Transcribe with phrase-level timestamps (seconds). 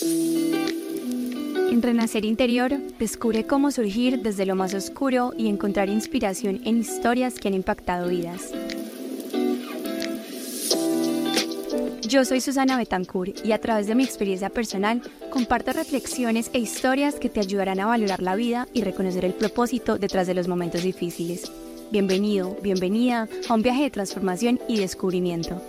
[0.00, 7.34] En Renacer Interior, descubre cómo surgir desde lo más oscuro y encontrar inspiración en historias
[7.34, 8.52] que han impactado vidas.
[12.08, 17.16] Yo soy Susana Betancourt y a través de mi experiencia personal comparto reflexiones e historias
[17.16, 20.82] que te ayudarán a valorar la vida y reconocer el propósito detrás de los momentos
[20.82, 21.52] difíciles.
[21.90, 25.62] Bienvenido, bienvenida a un viaje de transformación y descubrimiento.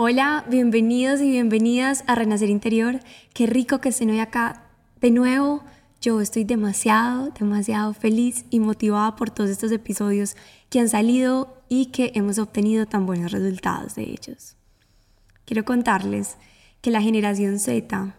[0.00, 3.00] Hola, bienvenidos y bienvenidas a Renacer Interior.
[3.34, 4.62] Qué rico que estén hoy acá
[5.00, 5.64] de nuevo.
[6.00, 10.36] Yo estoy demasiado, demasiado feliz y motivada por todos estos episodios
[10.70, 14.54] que han salido y que hemos obtenido tan buenos resultados de ellos.
[15.44, 16.36] Quiero contarles
[16.80, 18.14] que la generación Z,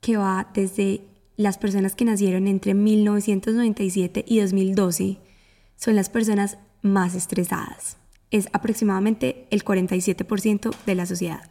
[0.00, 1.02] que va desde
[1.36, 5.18] las personas que nacieron entre 1997 y 2012,
[5.76, 7.99] son las personas más estresadas.
[8.30, 11.50] Es aproximadamente el 47% de la sociedad.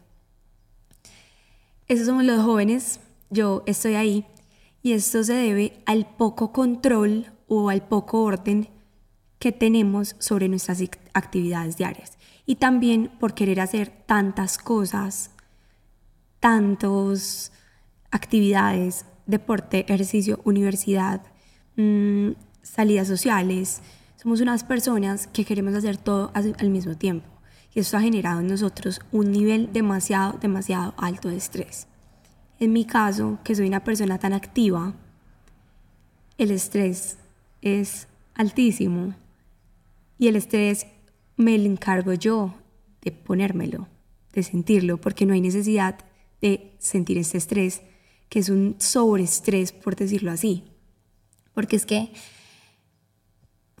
[1.88, 4.26] Esos somos los jóvenes, yo estoy ahí,
[4.82, 8.68] y esto se debe al poco control o al poco orden
[9.38, 10.82] que tenemos sobre nuestras
[11.14, 15.30] actividades diarias y también por querer hacer tantas cosas,
[16.40, 17.52] tantas
[18.10, 21.22] actividades, deporte, ejercicio, universidad,
[21.76, 22.30] mm,
[22.62, 23.82] salidas sociales.
[24.20, 27.26] Somos unas personas que queremos hacer todo al mismo tiempo
[27.74, 31.86] y esto ha generado en nosotros un nivel demasiado, demasiado alto de estrés.
[32.58, 34.92] En mi caso, que soy una persona tan activa,
[36.36, 37.16] el estrés
[37.62, 39.14] es altísimo
[40.18, 40.86] y el estrés
[41.38, 42.54] me lo encargo yo
[43.00, 43.88] de ponérmelo,
[44.34, 45.98] de sentirlo, porque no hay necesidad
[46.42, 47.80] de sentir este estrés,
[48.28, 50.64] que es un sobreestrés, por decirlo así.
[51.54, 52.12] Porque es que,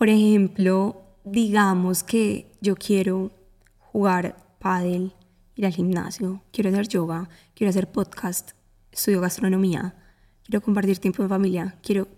[0.00, 3.32] por ejemplo, digamos que yo quiero
[3.80, 5.12] jugar pádel,
[5.56, 8.52] ir al gimnasio, quiero hacer yoga, quiero hacer podcast,
[8.90, 9.94] estudio gastronomía,
[10.42, 12.08] quiero compartir tiempo en familia, quiero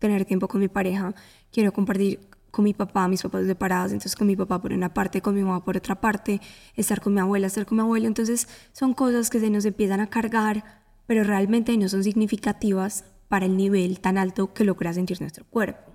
[0.00, 1.14] tener tiempo con mi pareja,
[1.52, 2.18] quiero compartir
[2.50, 5.42] con mi papá, mis papás separados, entonces con mi papá por una parte, con mi
[5.42, 6.40] mamá por otra parte,
[6.74, 10.00] estar con mi abuela, estar con mi abuelo, entonces son cosas que se nos empiezan
[10.00, 15.20] a cargar, pero realmente no son significativas para el nivel tan alto que logra sentir
[15.20, 15.91] nuestro cuerpo.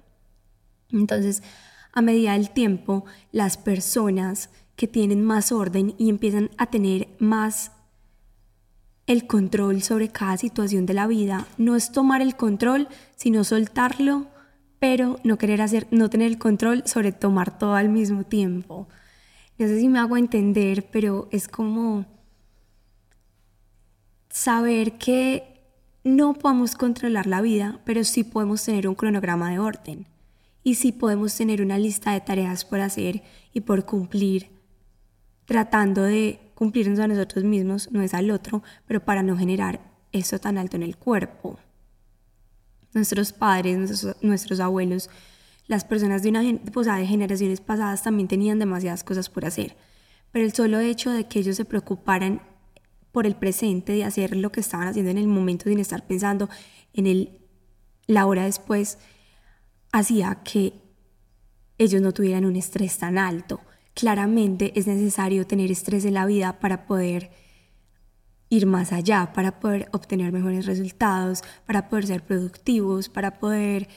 [0.92, 1.44] Entonces,
[1.94, 7.72] a medida del tiempo, las personas que tienen más orden y empiezan a tener más
[9.08, 14.28] el control sobre cada situación de la vida, no es tomar el control, sino soltarlo
[14.80, 18.88] pero no querer hacer, no tener el control sobre tomar todo al mismo tiempo.
[19.58, 22.06] No sé si me hago entender, pero es como
[24.30, 25.62] saber que
[26.04, 30.06] no podemos controlar la vida, pero sí podemos tener un cronograma de orden.
[30.68, 33.24] Y sí podemos tener una lista de tareas por hacer
[33.54, 34.50] y por cumplir,
[35.46, 39.80] tratando de cumplirnos a nosotros mismos, no es al otro, pero para no generar
[40.12, 41.58] eso tan alto en el cuerpo
[42.94, 45.10] nuestros padres, nuestros, abuelos,
[45.68, 46.42] las personas de una
[46.74, 49.78] pues, de generaciones pasadas también tenían demasiadas cosas por hacer.
[50.34, 52.42] Pero el solo hecho de que ellos se preocuparan
[53.14, 56.50] por el presente, de hacer lo que estaban haciendo en el momento sin estar pensando
[56.94, 57.40] en el,
[58.06, 58.98] la hora después,
[59.98, 60.74] hacía que
[61.78, 63.62] ellos no tuvieran un estrés tan alto.
[63.94, 67.32] Claramente es necesario tener estrés en la vida para poder
[68.50, 73.88] ir más allá, para poder obtener mejores resultados, para poder ser productivos, para poder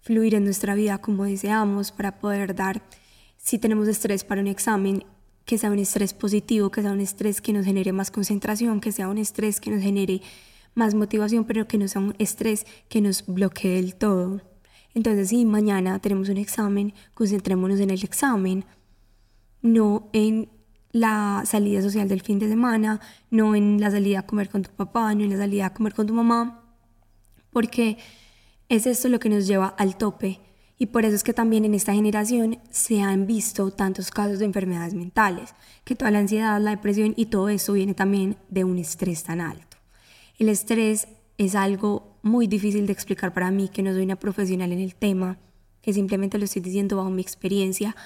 [0.00, 2.82] fluir en nuestra vida como deseamos, para poder dar,
[3.36, 5.04] si tenemos estrés para un examen,
[5.44, 8.92] que sea un estrés positivo, que sea un estrés que nos genere más concentración, que
[8.92, 10.22] sea un estrés que nos genere
[10.74, 14.51] más motivación, pero que no sea un estrés que nos bloquee del todo.
[14.94, 18.64] Entonces, si mañana tenemos un examen, concentrémonos en el examen,
[19.62, 20.50] no en
[20.90, 24.70] la salida social del fin de semana, no en la salida a comer con tu
[24.70, 26.62] papá, no en la salida a comer con tu mamá,
[27.50, 27.98] porque
[28.68, 30.40] es esto lo que nos lleva al tope.
[30.78, 34.46] Y por eso es que también en esta generación se han visto tantos casos de
[34.46, 35.54] enfermedades mentales,
[35.84, 39.40] que toda la ansiedad, la depresión y todo eso viene también de un estrés tan
[39.40, 39.76] alto.
[40.38, 44.72] El estrés es algo muy difícil de explicar para mí, que no soy una profesional
[44.72, 45.38] en el tema,
[45.80, 47.96] que simplemente lo estoy diciendo bajo mi experiencia,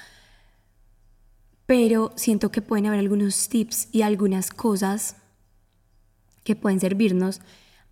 [1.65, 5.17] pero siento que pueden haber algunos tips y algunas cosas
[6.43, 7.41] que pueden servirnos.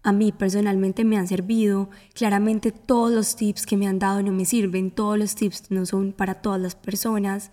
[0.01, 1.89] A mí personalmente me han servido.
[2.13, 5.85] Claramente todos los tips que me han dado no me sirven, todos los tips no
[5.85, 7.51] son para todas las personas.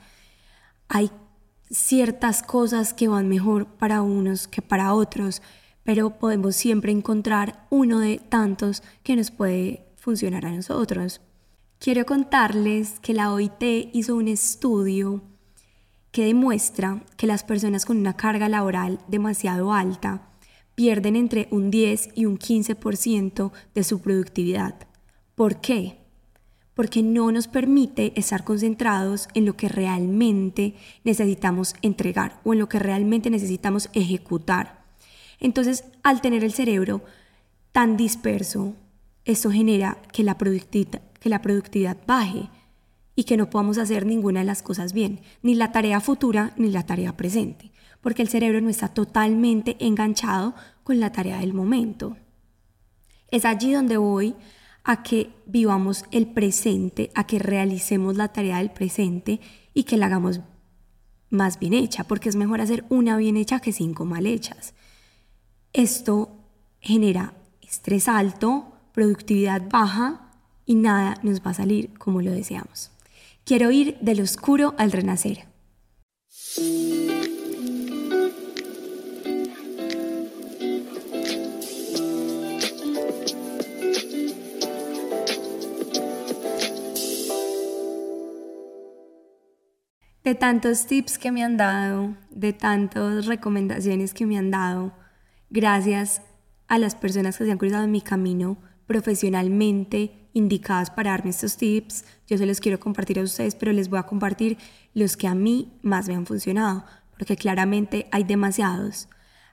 [0.88, 1.10] Hay
[1.70, 5.42] ciertas cosas que van mejor para unos que para otros,
[5.84, 11.20] pero podemos siempre encontrar uno de tantos que nos puede funcionar a nosotros.
[11.78, 15.22] Quiero contarles que la OIT hizo un estudio
[16.12, 20.28] que demuestra que las personas con una carga laboral demasiado alta
[20.74, 24.74] pierden entre un 10 y un 15% de su productividad.
[25.34, 25.98] ¿Por qué?
[26.74, 30.74] Porque no nos permite estar concentrados en lo que realmente
[31.04, 34.81] necesitamos entregar o en lo que realmente necesitamos ejecutar.
[35.42, 37.02] Entonces, al tener el cerebro
[37.72, 38.74] tan disperso,
[39.24, 42.48] esto genera que la productividad, baje
[43.14, 46.70] y que no podamos hacer ninguna de las cosas bien, ni la tarea futura ni
[46.70, 47.72] la tarea presente
[48.02, 52.16] porque el cerebro no está totalmente enganchado con la tarea del momento.
[53.28, 54.34] Es allí donde voy
[54.84, 59.40] a que vivamos el presente, a que realicemos la tarea del presente
[59.72, 60.40] y que la hagamos
[61.30, 64.74] más bien hecha, porque es mejor hacer una bien hecha que cinco mal hechas.
[65.72, 66.36] Esto
[66.80, 67.32] genera
[67.62, 70.30] estrés alto, productividad baja
[70.66, 72.90] y nada nos va a salir como lo deseamos.
[73.44, 75.46] Quiero ir del oscuro al renacer.
[90.24, 94.92] de tantos tips que me han dado, de tantas recomendaciones que me han dado,
[95.52, 96.22] gracias
[96.66, 98.56] a las personas que se han cruzado en mi camino
[98.86, 102.04] profesionalmente indicadas para darme estos tips.
[102.26, 104.56] Yo se los quiero compartir a ustedes, pero les voy a compartir
[104.94, 106.84] los que a mí más me han funcionado,
[107.16, 109.08] porque claramente hay demasiados,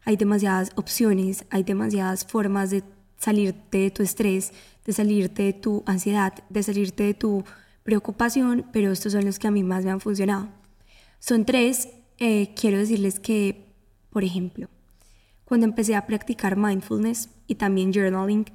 [0.05, 2.83] hay demasiadas opciones, hay demasiadas formas de
[3.17, 4.53] salirte de tu estrés,
[4.85, 7.43] de salirte de tu ansiedad, de salirte de tu
[7.83, 10.47] preocupación, pero estos son los que a mí más me han funcionado.
[11.19, 11.89] Son tres.
[12.19, 13.73] Eh, quiero decirles que,
[14.09, 14.69] por ejemplo,
[15.49, 18.45] cuando empecé a practicar mindfulness y también journaling,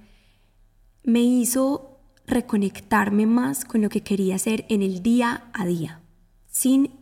[1.03, 6.03] me hizo reconectarme más con lo que quería hacer en el día a día,
[6.47, 6.93] sin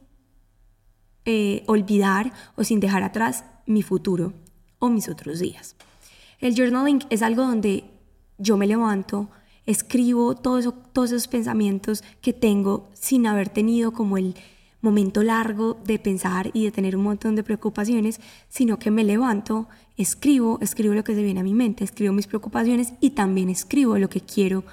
[1.27, 4.33] eh, olvidar o sin dejar atrás mi futuro
[4.79, 5.77] o mis otros días.
[6.41, 7.85] El journaling es algo donde
[8.39, 9.29] yo me levanto,
[9.67, 14.37] escribo todos esos pensamientos que tengo sin haber tenido como el
[14.83, 19.69] momento largo de pensar y de tener un montón de preocupaciones, sino que me levanto,
[19.97, 23.97] escribo, escribo lo que se viene a mi mente, escribo mis preocupaciones y también escribo
[23.97, 24.65] lo que quiero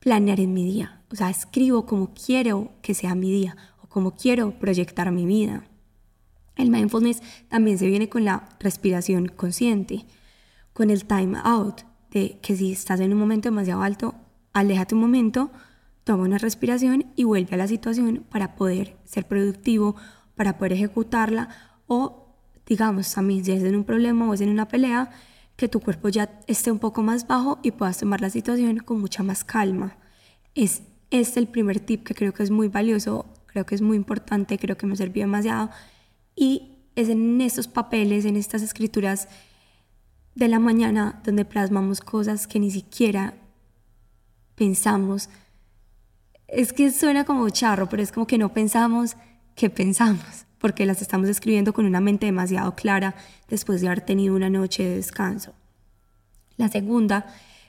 [0.00, 1.02] planear en mi día.
[1.10, 5.64] O sea, escribo como quiero que sea mi día o como quiero proyectar mi vida.
[6.56, 10.06] El mindfulness también se viene con la respiración consciente,
[10.72, 14.14] con el time out, de que si estás en un momento demasiado alto,
[14.52, 15.50] aléjate un momento,
[16.06, 19.96] toma una respiración y vuelve a la situación para poder ser productivo,
[20.36, 21.48] para poder ejecutarla
[21.88, 22.28] o,
[22.64, 25.10] digamos, también si es en un problema o es en una pelea,
[25.56, 29.00] que tu cuerpo ya esté un poco más bajo y puedas tomar la situación con
[29.00, 29.96] mucha más calma.
[30.54, 33.96] Es este el primer tip que creo que es muy valioso, creo que es muy
[33.96, 35.70] importante, creo que me sirvió demasiado
[36.36, 39.26] y es en estos papeles, en estas escrituras
[40.36, 43.34] de la mañana donde plasmamos cosas que ni siquiera
[44.54, 45.30] pensamos
[46.56, 49.16] es que suena como charro, pero es como que no pensamos
[49.54, 53.14] que pensamos, porque las estamos escribiendo con una mente demasiado clara
[53.46, 55.52] después de haber tenido una noche de descanso.
[56.56, 57.26] La segunda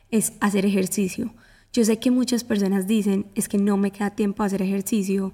[0.09, 1.33] es hacer ejercicio.
[1.73, 5.33] Yo sé que muchas personas dicen, es que no me queda tiempo a hacer ejercicio,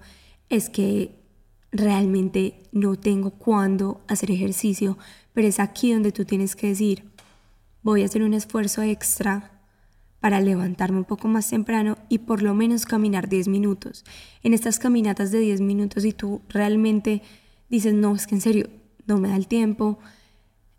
[0.50, 1.14] es que
[1.72, 4.98] realmente no tengo cuándo hacer ejercicio,
[5.32, 7.04] pero es aquí donde tú tienes que decir,
[7.84, 9.53] voy a hacer un esfuerzo extra
[10.24, 14.06] para levantarme un poco más temprano y por lo menos caminar 10 minutos.
[14.42, 17.22] En estas caminatas de 10 minutos y tú realmente
[17.70, 18.70] dices, no, es que en serio,
[19.06, 20.00] no me da el tiempo.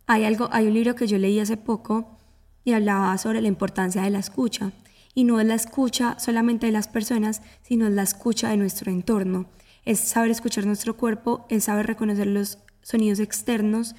[0.07, 2.17] Hay, algo, hay un libro que yo leí hace poco
[2.65, 4.73] y hablaba sobre la importancia de la escucha.
[5.13, 8.91] Y no es la escucha solamente de las personas, sino es la escucha de nuestro
[8.91, 9.45] entorno.
[9.85, 13.95] Es saber escuchar nuestro cuerpo, es saber reconocer los sonidos externos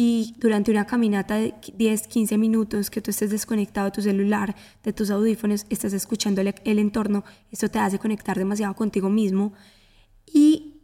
[0.00, 4.54] y durante una caminata de 10, 15 minutos que tú estés desconectado de tu celular,
[4.84, 9.54] de tus audífonos, estás escuchando el, el entorno, esto te hace conectar demasiado contigo mismo
[10.24, 10.82] y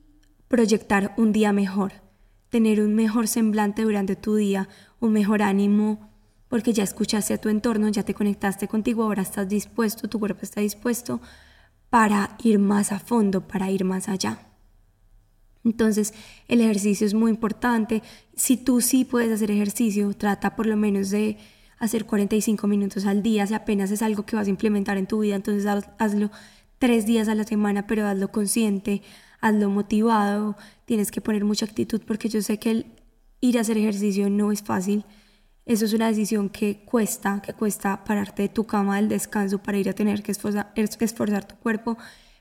[0.48, 1.92] proyectar un día mejor,
[2.48, 4.68] tener un mejor semblante durante tu día,
[4.98, 6.10] un mejor ánimo,
[6.48, 10.40] porque ya escuchaste a tu entorno, ya te conectaste contigo, ahora estás dispuesto, tu cuerpo
[10.42, 11.20] está dispuesto
[11.88, 14.53] para ir más a fondo, para ir más allá.
[15.64, 16.12] Entonces,
[16.48, 18.02] el ejercicio es muy importante.
[18.36, 21.38] Si tú sí puedes hacer ejercicio, trata por lo menos de
[21.78, 23.46] hacer 45 minutos al día.
[23.46, 25.66] Si apenas es algo que vas a implementar en tu vida, entonces
[25.98, 26.30] hazlo
[26.78, 29.02] tres días a la semana, pero hazlo consciente,
[29.40, 30.56] hazlo motivado.
[30.84, 32.86] Tienes que poner mucha actitud porque yo sé que
[33.40, 35.04] ir a hacer ejercicio no es fácil.
[35.66, 39.78] Eso es una decisión que cuesta, que cuesta pararte de tu cama del descanso para
[39.78, 41.96] ir a tener que esforzar, esforzar tu cuerpo,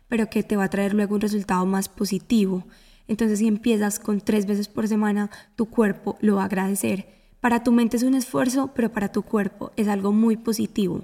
[0.10, 2.66] pero que te va a traer luego un resultado más positivo.
[3.08, 7.08] Entonces si empiezas con tres veces por semana, tu cuerpo lo va a agradecer.
[7.40, 11.04] Para tu mente es un esfuerzo, pero para tu cuerpo es algo muy positivo.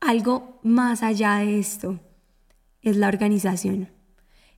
[0.00, 2.00] Algo más allá de esto
[2.82, 3.88] es la organización.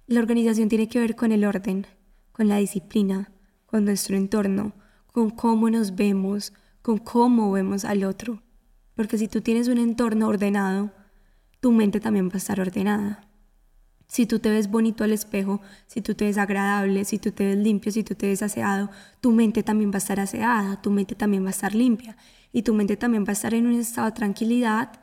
[0.06, 1.86] La organización tiene que ver con el orden,
[2.32, 3.32] con la disciplina,
[3.66, 4.72] con nuestro entorno,
[5.06, 8.42] con cómo nos vemos, con cómo vemos al otro.
[8.94, 10.92] Porque si tú tienes un entorno ordenado,
[11.60, 13.23] tu mente también va a estar ordenada.
[14.14, 17.46] Si tú te ves bonito al espejo, si tú te ves agradable, si tú te
[17.46, 18.88] ves limpio, si tú te ves aseado,
[19.20, 22.16] tu mente también va a estar aseada, tu mente también va a estar limpia
[22.52, 25.00] y tu mente también va a estar en un estado de tranquilidad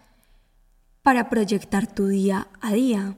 [1.02, 3.18] para proyectar tu día a día.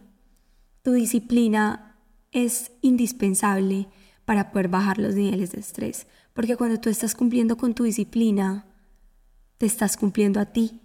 [0.81, 1.95] Tu disciplina
[2.31, 3.87] es indispensable
[4.25, 8.65] para poder bajar los niveles de estrés, porque cuando tú estás cumpliendo con tu disciplina,
[9.59, 10.81] te estás cumpliendo a ti,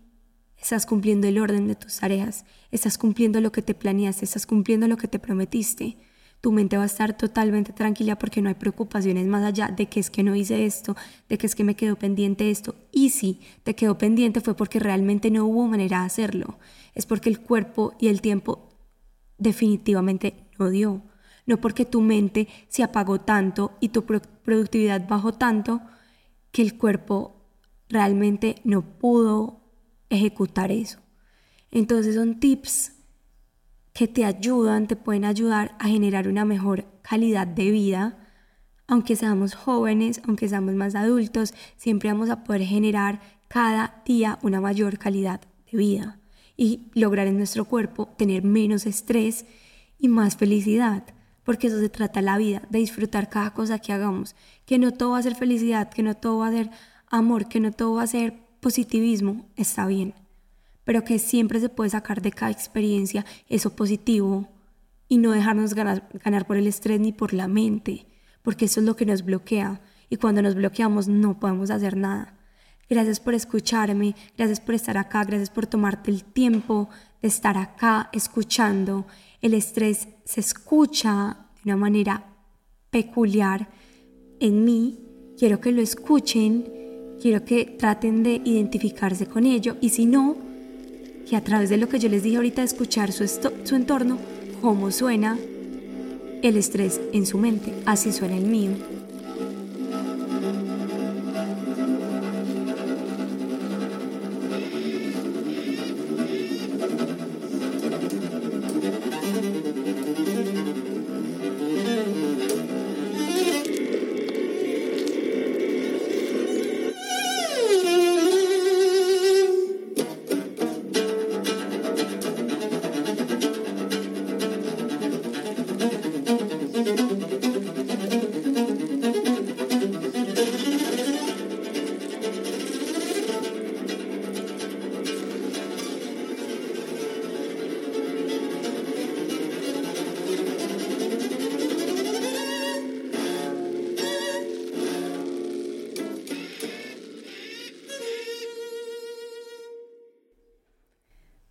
[0.61, 4.89] estás cumpliendo el orden de tus tareas, estás cumpliendo lo que te planeaste, estás cumpliendo
[4.89, 5.97] lo que te prometiste.
[6.41, 9.99] Tu mente va a estar totalmente tranquila porque no hay preocupaciones más allá de que
[9.99, 10.97] es que no hice esto,
[11.29, 12.77] de que es que me quedó pendiente esto.
[12.93, 16.59] Y si te quedó pendiente fue porque realmente no hubo manera de hacerlo.
[16.95, 18.69] Es porque el cuerpo y el tiempo
[19.37, 21.03] definitivamente no dio.
[21.45, 25.81] No porque tu mente se apagó tanto y tu productividad bajó tanto
[26.53, 27.39] que el cuerpo
[27.89, 29.58] realmente no pudo
[30.11, 31.01] ejecutar eso.
[31.71, 32.93] Entonces son tips
[33.93, 38.19] que te ayudan, te pueden ayudar a generar una mejor calidad de vida.
[38.87, 44.61] Aunque seamos jóvenes, aunque seamos más adultos, siempre vamos a poder generar cada día una
[44.61, 46.21] mayor calidad de vida
[46.57, 49.47] y lograr en nuestro cuerpo tener menos estrés
[49.99, 51.05] y más felicidad,
[51.45, 54.37] porque eso se trata la vida, de disfrutar cada cosa que hagamos,
[54.67, 56.71] que no todo va a ser felicidad, que no todo va a ser
[57.09, 60.15] amor, que no todo va a ser positivismo, está bien,
[60.85, 64.49] pero que siempre se puede sacar de cada experiencia eso positivo
[65.09, 68.07] y no dejarnos ganar, ganar por el estrés ni por la mente,
[68.43, 72.35] porque eso es lo que nos bloquea y cuando nos bloqueamos no podemos hacer nada.
[72.89, 76.89] Gracias por escucharme, gracias por estar acá, gracias por tomarte el tiempo
[77.21, 79.07] de estar acá escuchando.
[79.43, 82.25] El estrés se escucha de una manera
[82.91, 83.69] peculiar
[84.41, 84.99] en mí.
[85.37, 86.65] Quiero que lo escuchen
[87.21, 90.37] Quiero que traten de identificarse con ello y si no,
[91.29, 94.19] que a través de lo que yo les dije ahorita, escuchar su, su entorno,
[94.61, 95.37] cómo suena
[96.43, 97.75] el estrés en su mente.
[97.87, 98.71] Así suena el mío.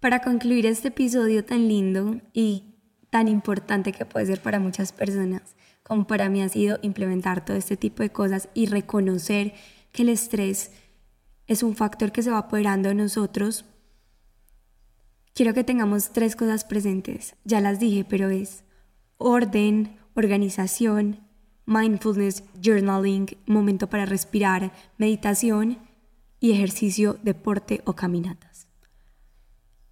[0.08, 2.64] Para concluir este episodio tan lindo y
[3.10, 7.58] tan importante que puede ser para muchas personas, como para mí ha sido implementar todo
[7.58, 9.54] este tipo de cosas y reconocer
[9.92, 10.72] que el estrés
[11.46, 13.66] es un factor que se va apoderando de nosotros,
[15.34, 17.36] quiero que tengamos tres cosas presentes.
[17.44, 18.64] Ya las dije, pero es
[19.18, 21.20] orden, organización,
[21.66, 25.80] mindfulness, journaling, momento para respirar, meditación
[26.40, 28.47] y ejercicio, deporte o caminatas.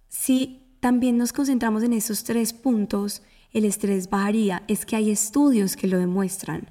[0.08, 3.22] Si también nos concentramos en esos tres puntos,
[3.52, 4.62] el estrés bajaría.
[4.68, 6.70] Es que hay estudios que lo demuestran.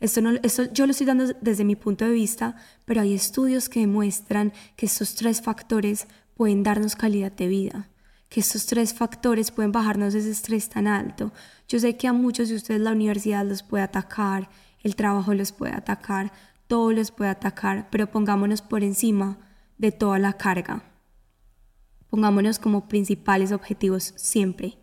[0.00, 0.32] Esto, no,
[0.72, 4.86] yo lo estoy dando desde mi punto de vista, pero hay estudios que demuestran que
[4.86, 7.88] estos tres factores pueden darnos calidad de vida,
[8.28, 11.32] que estos tres factores pueden bajarnos ese estrés tan alto.
[11.66, 14.50] Yo sé que a muchos de ustedes la universidad los puede atacar,
[14.82, 16.32] el trabajo los puede atacar,
[16.66, 19.38] todo los puede atacar, pero pongámonos por encima
[19.78, 20.84] de toda la carga.
[22.16, 24.78] Pongámonos como principales objetivos siempre.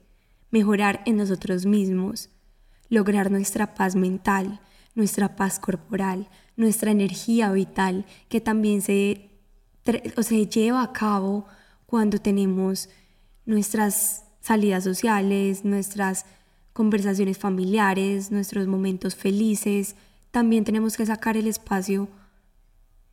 [0.51, 2.29] Mejorar en nosotros mismos,
[2.89, 4.61] lograr nuestra paz mental,
[4.93, 9.31] nuestra paz corporal, nuestra energía vital, que también se,
[10.21, 11.47] se lleva a cabo
[11.87, 12.89] cuando tenemos
[13.47, 16.27] nuestras salidas sociales, nuestras
[16.71, 19.95] conversaciones familiares, nuestros momentos felices.
[20.29, 22.09] También tenemos que sacar el espacio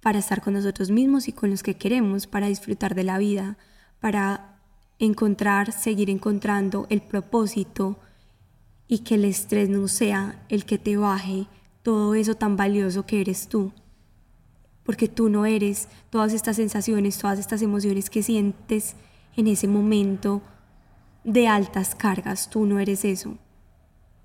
[0.02, 3.56] para estar con nosotros mismos y con los que queremos, para disfrutar de la vida,
[4.00, 4.58] para
[4.98, 7.98] encontrar, seguir encontrando el propósito
[8.88, 11.46] y que el estrés no sea el que te baje
[11.82, 13.72] todo eso tan valioso que eres tú.
[14.82, 18.96] Porque tú no eres todas estas sensaciones, todas estas emociones que sientes
[19.36, 20.42] en ese momento
[21.24, 23.38] de altas cargas, tú no eres eso.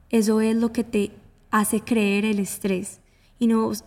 [0.09, 1.11] Eso es lo que te
[1.51, 2.99] hace creer el estrés
[3.39, 3.83] y nos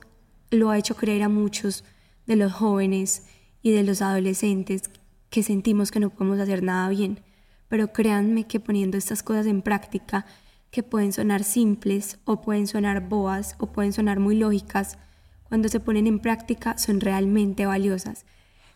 [0.51, 1.85] lo ha hecho creer a muchos
[2.27, 3.25] de los jóvenes
[3.63, 4.91] y de los adolescentes
[5.31, 7.21] que sentimos que no podemos hacer nada bien.
[7.69, 10.27] Pero créanme que poniendo estas cosas en práctica,
[10.71, 14.99] que pueden sonar simples o pueden sonar boas o pueden sonar muy lógicas,
[15.45, 18.27] cuando se ponen en práctica son realmente valiosas.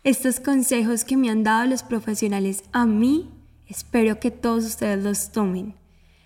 [0.03, 3.29] Estos consejos que me han dado los profesionales a mí,
[3.67, 5.75] espero que todos ustedes los tomen.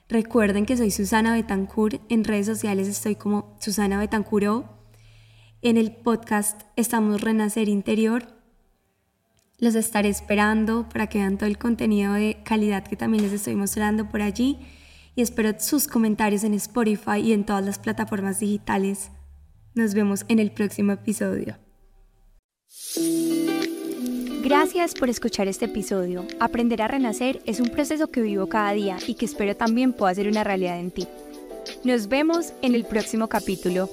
[0.09, 4.69] Recuerden que soy Susana Betancourt, en redes sociales estoy como Susana Betancuro.
[5.61, 8.36] En el podcast estamos Renacer Interior.
[9.59, 13.55] Los estaré esperando para que vean todo el contenido de calidad que también les estoy
[13.55, 14.59] mostrando por allí
[15.15, 19.09] y espero sus comentarios en Spotify y en todas las plataformas digitales.
[19.73, 21.57] Nos vemos en el próximo episodio.
[24.43, 26.27] Gracias por escuchar este episodio.
[26.39, 30.13] Aprender a renacer es un proceso que vivo cada día y que espero también pueda
[30.13, 31.07] ser una realidad en ti.
[31.83, 33.89] Nos vemos en el próximo capítulo.